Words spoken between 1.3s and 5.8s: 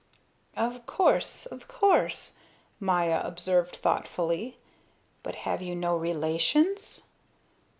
of course," Maya observed thoughtfully. "But have you